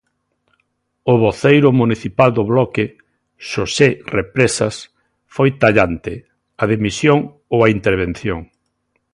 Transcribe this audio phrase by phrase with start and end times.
[1.13, 2.85] O voceiro municipal do Bloque,
[3.49, 4.75] Xosé Represas,
[5.35, 6.13] foi tallante:
[6.61, 7.19] "A dimisión
[7.53, 8.39] ou a intervención".